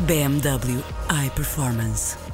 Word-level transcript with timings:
BMW 0.00 0.82
iPerformance. 1.08 2.27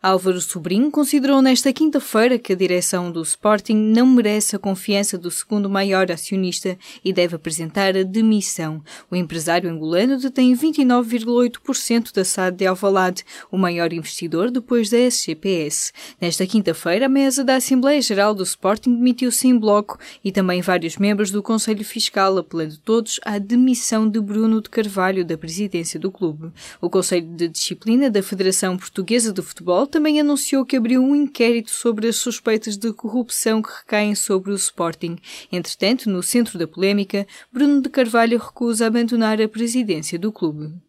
Álvaro 0.00 0.40
Sobrinho 0.40 0.92
considerou 0.92 1.42
nesta 1.42 1.72
quinta-feira 1.72 2.38
que 2.38 2.52
a 2.52 2.56
direção 2.56 3.10
do 3.10 3.20
Sporting 3.20 3.74
não 3.74 4.06
merece 4.06 4.54
a 4.54 4.58
confiança 4.58 5.18
do 5.18 5.28
segundo 5.28 5.68
maior 5.68 6.08
acionista 6.12 6.78
e 7.04 7.12
deve 7.12 7.34
apresentar 7.34 7.96
a 7.96 8.04
demissão. 8.04 8.80
O 9.10 9.16
empresário 9.16 9.68
angolano 9.68 10.16
detém 10.16 10.54
29,8% 10.56 12.14
da 12.14 12.24
SAD 12.24 12.58
de 12.58 12.66
Alvalade, 12.68 13.24
o 13.50 13.58
maior 13.58 13.92
investidor 13.92 14.52
depois 14.52 14.88
da 14.88 14.98
SGPS. 14.98 15.92
Nesta 16.20 16.46
quinta-feira, 16.46 17.06
a 17.06 17.08
mesa 17.08 17.42
da 17.42 17.56
Assembleia 17.56 18.00
Geral 18.00 18.36
do 18.36 18.44
Sporting 18.44 18.94
demitiu-se 18.94 19.48
em 19.48 19.58
bloco 19.58 19.98
e 20.22 20.30
também 20.30 20.62
vários 20.62 20.96
membros 20.96 21.32
do 21.32 21.42
Conselho 21.42 21.84
Fiscal, 21.84 22.38
apelando 22.38 22.78
todos 22.78 23.18
à 23.24 23.36
demissão 23.36 24.08
de 24.08 24.20
Bruno 24.20 24.62
de 24.62 24.70
Carvalho 24.70 25.24
da 25.24 25.36
presidência 25.36 25.98
do 25.98 26.12
clube. 26.12 26.52
O 26.80 26.88
Conselho 26.88 27.26
de 27.26 27.48
Disciplina 27.48 28.08
da 28.08 28.22
Federação 28.22 28.78
Portuguesa 28.78 29.32
de 29.32 29.42
Futebol 29.42 29.87
também 29.88 30.20
anunciou 30.20 30.64
que 30.64 30.76
abriu 30.76 31.02
um 31.02 31.16
inquérito 31.16 31.70
sobre 31.70 32.06
as 32.06 32.16
suspeitas 32.16 32.76
de 32.76 32.92
corrupção 32.92 33.60
que 33.60 33.70
recaem 33.70 34.14
sobre 34.14 34.52
o 34.52 34.54
Sporting. 34.54 35.16
Entretanto, 35.50 36.08
no 36.08 36.22
centro 36.22 36.58
da 36.58 36.68
polémica, 36.68 37.26
Bruno 37.52 37.82
de 37.82 37.88
Carvalho 37.88 38.38
recusa 38.38 38.86
abandonar 38.86 39.40
a 39.40 39.48
presidência 39.48 40.18
do 40.18 40.30
clube. 40.30 40.87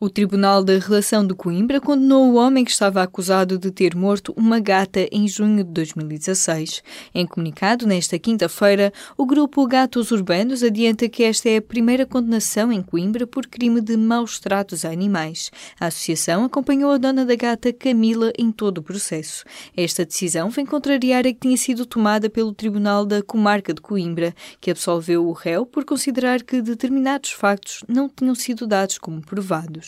O 0.00 0.08
Tribunal 0.08 0.62
da 0.62 0.78
Relação 0.78 1.26
de 1.26 1.34
Coimbra 1.34 1.80
condenou 1.80 2.30
o 2.30 2.36
homem 2.36 2.64
que 2.64 2.70
estava 2.70 3.02
acusado 3.02 3.58
de 3.58 3.72
ter 3.72 3.96
morto 3.96 4.32
uma 4.36 4.60
gata 4.60 5.08
em 5.10 5.26
junho 5.26 5.64
de 5.64 5.72
2016. 5.72 6.84
Em 7.12 7.26
comunicado 7.26 7.84
nesta 7.84 8.16
quinta-feira, 8.16 8.92
o 9.16 9.26
grupo 9.26 9.66
Gatos 9.66 10.12
Urbanos 10.12 10.62
adianta 10.62 11.08
que 11.08 11.24
esta 11.24 11.48
é 11.48 11.56
a 11.56 11.62
primeira 11.62 12.06
condenação 12.06 12.70
em 12.70 12.80
Coimbra 12.80 13.26
por 13.26 13.48
crime 13.48 13.80
de 13.80 13.96
maus 13.96 14.38
tratos 14.38 14.84
a 14.84 14.90
animais. 14.90 15.50
A 15.80 15.86
associação 15.86 16.44
acompanhou 16.44 16.92
a 16.92 16.96
dona 16.96 17.24
da 17.24 17.34
gata 17.34 17.72
Camila 17.72 18.32
em 18.38 18.52
todo 18.52 18.78
o 18.78 18.82
processo. 18.84 19.42
Esta 19.76 20.04
decisão 20.04 20.48
vem 20.48 20.64
contrariar 20.64 21.26
a 21.26 21.32
que 21.32 21.40
tinha 21.40 21.56
sido 21.56 21.84
tomada 21.84 22.30
pelo 22.30 22.54
Tribunal 22.54 23.04
da 23.04 23.20
Comarca 23.20 23.74
de 23.74 23.80
Coimbra, 23.80 24.32
que 24.60 24.70
absolveu 24.70 25.26
o 25.26 25.32
réu 25.32 25.66
por 25.66 25.84
considerar 25.84 26.44
que 26.44 26.62
determinados 26.62 27.32
factos 27.32 27.82
não 27.88 28.08
tinham 28.08 28.36
sido 28.36 28.64
dados 28.64 28.96
como 28.96 29.20
provados. 29.20 29.87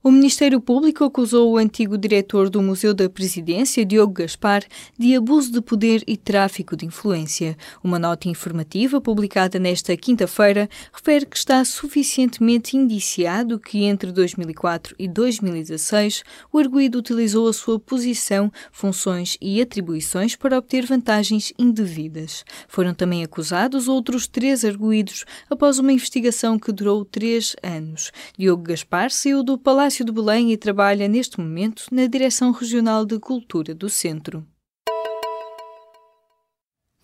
O 0.00 0.12
Ministério 0.12 0.60
Público 0.60 1.02
acusou 1.02 1.50
o 1.50 1.56
antigo 1.56 1.98
diretor 1.98 2.48
do 2.48 2.62
Museu 2.62 2.94
da 2.94 3.10
Presidência, 3.10 3.84
Diogo 3.84 4.12
Gaspar, 4.12 4.62
de 4.96 5.16
abuso 5.16 5.50
de 5.50 5.60
poder 5.60 6.04
e 6.06 6.16
tráfico 6.16 6.76
de 6.76 6.86
influência. 6.86 7.56
Uma 7.82 7.98
nota 7.98 8.28
informativa 8.28 9.00
publicada 9.00 9.58
nesta 9.58 9.96
quinta-feira 9.96 10.70
refere 10.92 11.26
que 11.26 11.36
está 11.36 11.64
suficientemente 11.64 12.76
indiciado 12.76 13.58
que 13.58 13.82
entre 13.86 14.12
2004 14.12 14.94
e 15.00 15.08
2016 15.08 16.22
o 16.52 16.58
arguído 16.60 17.00
utilizou 17.00 17.48
a 17.48 17.52
sua 17.52 17.76
posição, 17.80 18.52
funções 18.70 19.36
e 19.40 19.60
atribuições 19.60 20.36
para 20.36 20.58
obter 20.58 20.86
vantagens 20.86 21.52
indevidas. 21.58 22.44
Foram 22.68 22.94
também 22.94 23.24
acusados 23.24 23.88
outros 23.88 24.28
três 24.28 24.64
arguídos 24.64 25.24
após 25.50 25.80
uma 25.80 25.92
investigação 25.92 26.56
que 26.56 26.70
durou 26.70 27.04
três 27.04 27.56
anos. 27.64 28.12
Diogo 28.38 28.62
Gaspar 28.62 29.10
saiu 29.10 29.42
do 29.42 29.58
Palácio 29.58 29.87
Palácio 29.88 30.04
de 30.04 30.12
Belém 30.12 30.52
e 30.52 30.56
trabalha 30.58 31.08
neste 31.08 31.40
momento 31.40 31.86
na 31.90 32.06
Direção 32.06 32.50
Regional 32.50 33.06
de 33.06 33.18
Cultura 33.18 33.74
do 33.74 33.88
Centro. 33.88 34.46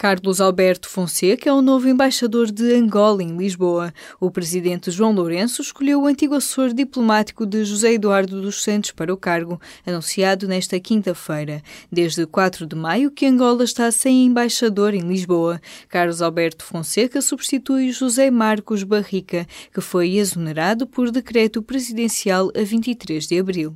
Carlos 0.05 0.39
Alberto 0.39 0.87
Fonseca 0.87 1.49
é 1.49 1.53
o 1.55 1.63
novo 1.63 1.89
embaixador 1.89 2.51
de 2.51 2.75
Angola 2.75 3.23
em 3.23 3.39
Lisboa. 3.39 3.91
O 4.21 4.31
presidente 4.31 4.91
João 4.91 5.15
Lourenço 5.15 5.63
escolheu 5.63 6.03
o 6.03 6.07
antigo 6.07 6.35
assessor 6.35 6.75
diplomático 6.75 7.47
de 7.47 7.65
José 7.65 7.95
Eduardo 7.95 8.43
dos 8.43 8.63
Santos 8.63 8.91
para 8.91 9.15
o 9.15 9.17
cargo, 9.17 9.59
anunciado 9.87 10.47
nesta 10.47 10.79
quinta-feira. 10.79 11.63
Desde 11.91 12.27
4 12.27 12.67
de 12.67 12.77
maio 12.77 13.11
que 13.11 13.25
Angola 13.25 13.65
está 13.65 13.91
sem 13.91 14.27
embaixador 14.27 14.93
em 14.93 15.09
Lisboa. 15.09 15.59
Carlos 15.89 16.21
Alberto 16.21 16.67
Fonseca 16.67 17.23
substitui 17.23 17.91
José 17.91 18.31
Marcos 18.31 18.83
Barrica, 18.83 19.47
que 19.73 19.81
foi 19.81 20.17
exonerado 20.17 20.87
por 20.87 21.11
decreto 21.11 21.63
presidencial 21.63 22.51
a 22.55 22.63
23 22.63 23.27
de 23.27 23.39
abril. 23.39 23.75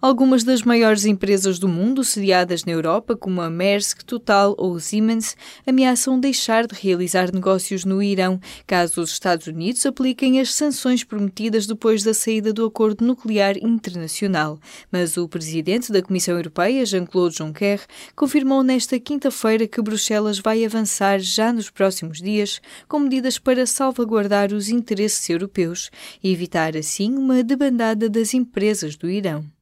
Algumas 0.00 0.44
das 0.44 0.62
maiores 0.62 1.04
empresas 1.04 1.58
do 1.58 1.66
mundo, 1.66 2.04
sediadas 2.04 2.64
na 2.64 2.70
Europa, 2.70 3.16
como 3.16 3.40
a 3.40 3.50
Maersk, 3.50 4.04
Total 4.04 4.54
ou 4.56 4.78
Siemens, 4.78 5.36
ameaçam 5.66 6.20
deixar 6.20 6.68
de 6.68 6.74
realizar 6.80 7.34
negócios 7.34 7.84
no 7.84 8.00
Irão 8.00 8.40
caso 8.64 9.00
os 9.00 9.10
Estados 9.10 9.48
Unidos 9.48 9.84
apliquem 9.84 10.38
as 10.38 10.54
sanções 10.54 11.02
prometidas 11.02 11.66
depois 11.66 12.04
da 12.04 12.14
saída 12.14 12.52
do 12.52 12.64
Acordo 12.64 13.04
Nuclear 13.04 13.56
Internacional. 13.58 14.60
Mas 14.92 15.16
o 15.16 15.28
presidente 15.28 15.90
da 15.90 16.00
Comissão 16.00 16.36
Europeia, 16.36 16.86
Jean-Claude 16.86 17.38
Juncker, 17.38 17.84
confirmou 18.14 18.62
nesta 18.62 19.00
quinta-feira 19.00 19.66
que 19.66 19.82
Bruxelas 19.82 20.38
vai 20.38 20.64
avançar 20.64 21.18
já 21.18 21.52
nos 21.52 21.70
próximos 21.70 22.22
dias 22.22 22.60
com 22.86 23.00
medidas 23.00 23.36
para 23.36 23.66
salvaguardar 23.66 24.52
os 24.52 24.68
interesses 24.68 25.28
europeus 25.28 25.90
e 26.22 26.30
evitar 26.30 26.76
assim 26.76 27.16
uma 27.16 27.42
debandada 27.42 28.08
das 28.08 28.32
empresas 28.32 28.94
do 28.94 29.10
Irão. 29.10 29.57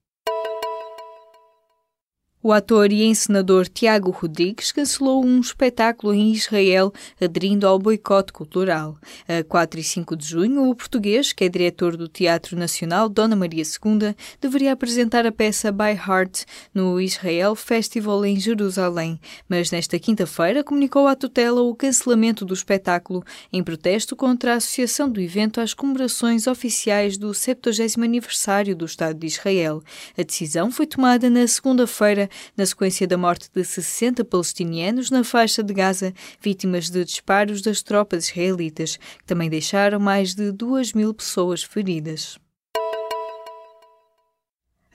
O 2.47 2.53
ator 2.53 2.93
e 2.93 3.03
encenador 3.03 3.67
Tiago 3.67 4.13
Rodrigues 4.13 4.71
cancelou 4.71 5.27
um 5.27 5.41
espetáculo 5.41 6.15
em 6.15 6.31
Israel 6.31 6.93
aderindo 7.21 7.67
ao 7.67 7.77
boicote 7.77 8.33
cultural. 8.33 8.97
A 9.27 9.43
4 9.43 9.81
e 9.81 9.83
5 9.83 10.15
de 10.15 10.29
junho, 10.29 10.71
o 10.71 10.73
português, 10.77 11.33
que 11.33 11.43
é 11.43 11.49
diretor 11.49 11.97
do 11.97 12.07
Teatro 12.07 12.57
Nacional 12.57 13.09
Dona 13.09 13.35
Maria 13.35 13.65
II, 13.65 14.15
deveria 14.41 14.73
apresentar 14.73 15.27
a 15.27 15.33
peça 15.33 15.73
By 15.73 15.91
Heart 15.95 16.45
no 16.73 17.01
Israel 17.01 17.57
Festival 17.57 18.25
em 18.25 18.39
Jerusalém, 18.39 19.19
mas 19.49 19.73
nesta 19.73 19.99
quinta-feira 19.99 20.63
comunicou 20.63 21.09
à 21.09 21.17
tutela 21.17 21.63
o 21.63 21.75
cancelamento 21.75 22.45
do 22.45 22.55
espetáculo 22.55 23.25
em 23.53 23.61
protesto 23.61 24.15
contra 24.15 24.53
a 24.53 24.59
associação 24.59 25.11
do 25.11 25.21
evento 25.21 25.61
às 25.61 25.75
comemorações 25.75 26.47
oficiais 26.47 27.19
do 27.19 27.35
70 27.35 28.01
aniversário 28.05 28.77
do 28.77 28.85
Estado 28.85 29.19
de 29.19 29.27
Israel. 29.27 29.83
A 30.17 30.23
decisão 30.23 30.71
foi 30.71 30.87
tomada 30.87 31.29
na 31.29 31.45
segunda-feira 31.49 32.31
na 32.57 32.65
sequência 32.65 33.07
da 33.07 33.19
morte 33.19 33.49
de 33.55 33.65
60 33.65 34.25
palestinianos 34.25 35.11
na 35.11 35.25
faixa 35.25 35.63
de 35.63 35.75
Gaza, 35.75 36.13
vítimas 36.41 36.91
de 36.91 37.05
disparos 37.05 37.63
das 37.63 37.83
tropas 37.83 38.29
israelitas, 38.29 38.97
que 38.97 39.25
também 39.25 39.51
deixaram 39.51 39.99
mais 39.99 40.35
de 40.35 40.53
2 40.53 40.93
mil 40.93 41.13
pessoas 41.13 41.63
feridas. 41.63 42.39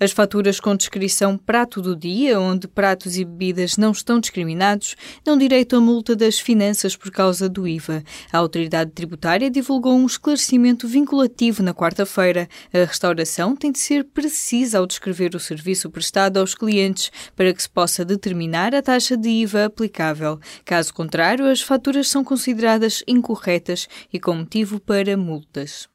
As 0.04 0.12
faturas 0.12 0.60
com 0.60 0.76
descrição 0.76 1.38
Prato 1.38 1.80
do 1.80 1.96
Dia, 1.96 2.40
onde 2.40 2.68
pratos 2.68 3.18
e 3.18 3.24
bebidas 3.24 3.78
não 3.78 3.92
estão 3.92 4.20
discriminados, 4.20 4.96
dão 5.24 5.38
direito 5.38 5.76
à 5.76 5.80
multa 5.80 6.16
das 6.16 6.40
finanças 6.40 6.96
por 6.96 7.12
causa 7.12 7.48
do 7.48 7.68
IVA. 7.68 8.04
A 8.34 8.40
autoridade 8.40 8.90
tributária 8.94 9.48
divulgou 9.48 9.94
um 9.94 10.08
esclarecimento 10.08 10.88
vinculativo 10.88 11.62
na 11.62 11.72
quarta-feira. 11.72 12.50
A 12.74 12.80
restauração 12.80 13.56
tem 13.56 13.72
de 13.72 13.78
ser 13.78 14.04
precisa 14.06 14.80
ao 14.80 14.88
descrever 14.88 15.36
o 15.36 15.40
serviço 15.40 15.88
prestado 15.92 16.38
aos 16.38 16.56
clientes 16.56 17.12
para 17.36 17.54
que 17.54 17.62
se 17.62 17.70
possa 17.70 18.04
determinar 18.04 18.74
a 18.74 18.82
taxa 18.82 19.16
de 19.16 19.30
IVA 19.30 19.66
aplicável. 19.66 20.40
Caso 20.66 20.92
contrário, 20.96 21.46
as 21.46 21.62
faturas 21.62 22.10
são 22.10 22.24
consideradas 22.24 23.04
incorretas 23.08 23.88
e 24.12 24.20
com 24.20 24.34
motivo 24.34 24.80
para 24.80 25.16
multas. 25.16 25.91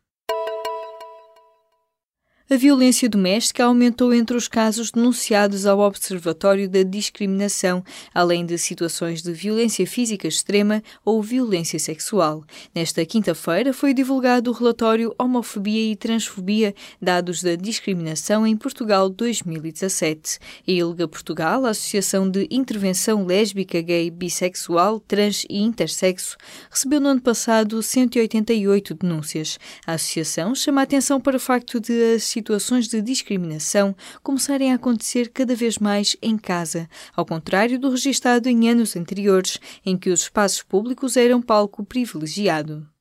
A 2.49 2.55
violência 2.55 3.09
doméstica 3.09 3.65
aumentou 3.65 4.15
entre 4.15 4.37
os 4.37 4.47
casos 4.47 4.93
denunciados 4.93 5.67
ao 5.67 5.81
Observatório 5.81 6.69
da 6.69 6.85
Discriminação, 6.85 7.83
além 8.15 8.47
de 8.47 8.57
situações 8.57 9.21
de 9.21 9.33
violência 9.33 9.85
física 9.85 10.29
extrema 10.29 10.81
ou 11.05 11.21
violência 11.21 11.77
sexual. 11.81 12.45
Nesta 12.73 13.05
quinta-feira 13.05 13.73
foi 13.73 13.93
divulgado 13.93 14.49
o 14.49 14.55
relatório 14.55 15.13
Homofobia 15.19 15.91
e 15.91 15.97
Transfobia, 15.97 16.73
dados 17.03 17.43
da 17.43 17.57
discriminação 17.57 18.47
em 18.47 18.57
Portugal 18.57 19.11
2017. 19.11 20.39
A 20.69 20.71
ILGA 20.71 21.09
Portugal, 21.09 21.67
a 21.67 21.71
Associação 21.71 22.31
de 22.31 22.47
Intervenção 22.49 23.27
Lésbica, 23.27 23.81
Gay, 23.81 24.09
Bissexual, 24.09 25.01
Trans 25.01 25.45
e 25.51 25.59
Intersexo, 25.59 26.37
recebeu 26.71 27.01
no 27.01 27.09
ano 27.09 27.21
passado 27.21 27.83
188 27.83 28.95
denúncias. 28.95 29.59
A 29.85 29.95
associação 29.95 30.55
chama 30.55 30.83
a 30.83 30.85
atenção 30.85 31.21
para 31.21 31.37
o 31.37 31.41
facto 31.41 31.81
de 31.81 32.15
as 32.15 32.36
situações 32.37 32.87
de 32.87 33.01
discriminação 33.01 33.97
começarem 34.23 34.71
a 34.71 34.75
acontecer 34.75 35.31
cada 35.31 35.55
vez 35.55 35.79
mais 35.79 36.17
em 36.21 36.37
casa, 36.37 36.87
ao 37.15 37.25
contrário 37.25 37.79
do 37.79 37.89
registado 37.89 38.47
em 38.47 38.69
anos 38.69 38.95
anteriores, 38.95 39.59
em 39.85 39.97
que 39.97 40.11
os 40.11 40.21
espaços 40.21 40.63
públicos 40.63 41.17
eram 41.17 41.41
palco 41.41 41.83
privilegiado. 41.83 42.96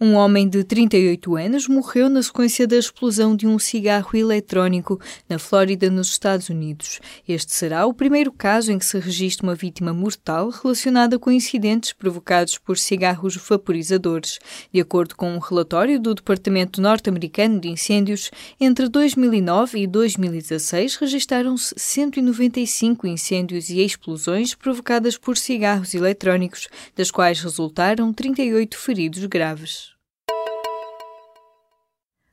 Um 0.00 0.14
homem 0.14 0.48
de 0.48 0.62
38 0.62 1.34
anos 1.34 1.66
morreu 1.66 2.08
na 2.08 2.22
sequência 2.22 2.68
da 2.68 2.76
explosão 2.76 3.34
de 3.34 3.48
um 3.48 3.58
cigarro 3.58 4.16
eletrónico 4.16 5.00
na 5.28 5.40
Flórida, 5.40 5.90
nos 5.90 6.10
Estados 6.10 6.48
Unidos. 6.48 7.00
Este 7.26 7.52
será 7.52 7.84
o 7.84 7.92
primeiro 7.92 8.30
caso 8.30 8.70
em 8.70 8.78
que 8.78 8.86
se 8.86 8.96
registra 9.00 9.44
uma 9.44 9.56
vítima 9.56 9.92
mortal 9.92 10.50
relacionada 10.50 11.18
com 11.18 11.32
incidentes 11.32 11.92
provocados 11.92 12.58
por 12.58 12.78
cigarros 12.78 13.34
vaporizadores. 13.34 14.38
De 14.72 14.80
acordo 14.80 15.16
com 15.16 15.34
um 15.34 15.40
relatório 15.40 15.98
do 15.98 16.14
Departamento 16.14 16.80
Norte-Americano 16.80 17.58
de 17.58 17.68
Incêndios, 17.68 18.30
entre 18.60 18.88
2009 18.88 19.80
e 19.80 19.86
2016 19.88 20.94
registaram-se 20.94 21.74
195 21.76 23.04
incêndios 23.04 23.68
e 23.68 23.80
explosões 23.80 24.54
provocadas 24.54 25.18
por 25.18 25.36
cigarros 25.36 25.92
eletrónicos, 25.92 26.68
das 26.94 27.10
quais 27.10 27.40
resultaram 27.40 28.12
38 28.12 28.78
feridos 28.78 29.24
graves. 29.24 29.87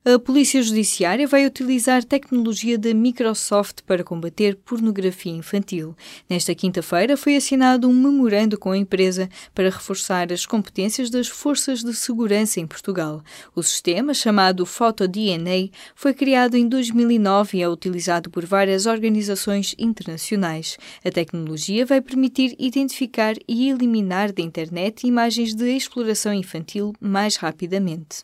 A 0.08 0.20
Polícia 0.20 0.62
Judiciária 0.62 1.28
vai 1.28 1.48
utilizar 1.48 2.04
tecnologia 2.04 2.78
da 2.78 2.94
Microsoft 2.94 3.82
para 3.88 4.04
combater 4.04 4.56
pornografia 4.56 5.32
infantil. 5.32 5.96
Nesta 6.30 6.54
quinta-feira 6.54 7.18
foi 7.18 7.36
assinado 7.36 7.90
um 7.90 7.94
memorando 7.94 8.56
com 8.56 8.70
a 8.70 8.78
empresa 8.78 9.28
para 9.52 9.72
reforçar 9.72 10.32
as 10.32 10.46
competências 10.46 11.10
das 11.10 11.28
forças 11.28 11.84
de 11.84 11.92
segurança 11.96 12.60
em 12.60 12.68
Portugal. 12.68 13.24
O 13.56 13.64
sistema, 13.64 14.14
chamado 14.14 14.64
PhotoDNA, 14.64 15.72
foi 15.96 16.14
criado 16.14 16.56
em 16.56 16.70
2009 16.70 17.58
e 17.58 17.64
é 17.64 17.68
utilizado 17.68 18.30
por 18.30 18.46
várias 18.46 18.86
organizações 18.86 19.74
internacionais. 19.76 20.78
A 21.04 21.10
tecnologia 21.10 21.84
vai 21.84 22.00
permitir 22.00 22.56
identificar 22.60 23.34
e 23.48 23.72
eliminar 23.72 24.32
da 24.32 24.44
internet 24.44 25.08
imagens 25.08 25.56
de 25.56 25.76
exploração 25.76 26.32
infantil 26.32 26.94
mais 27.02 27.38
rapidamente. 27.38 28.24